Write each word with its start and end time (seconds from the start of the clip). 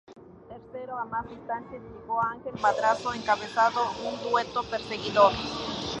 Tercero, 0.49 0.97
a 0.97 1.05
más 1.05 1.29
distancia, 1.29 1.77
llegó 1.77 2.19
Ángel 2.23 2.55
Madrazo 2.59 3.13
encabezando 3.13 3.81
un 4.03 4.31
dueto 4.31 4.63
perseguidor. 4.63 5.31